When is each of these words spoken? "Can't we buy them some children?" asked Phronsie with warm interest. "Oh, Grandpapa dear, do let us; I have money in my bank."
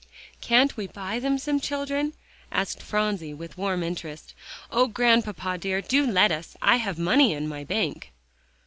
"Can't 0.41 0.77
we 0.77 0.87
buy 0.87 1.19
them 1.19 1.37
some 1.37 1.59
children?" 1.59 2.13
asked 2.51 2.81
Phronsie 2.81 3.35
with 3.35 3.55
warm 3.55 3.83
interest. 3.83 4.33
"Oh, 4.71 4.87
Grandpapa 4.87 5.59
dear, 5.59 5.79
do 5.79 6.07
let 6.11 6.31
us; 6.31 6.57
I 6.59 6.77
have 6.77 6.97
money 6.97 7.33
in 7.33 7.47
my 7.47 7.63
bank." 7.63 8.11